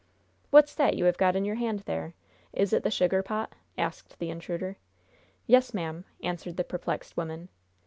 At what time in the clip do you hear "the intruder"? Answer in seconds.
4.17-4.77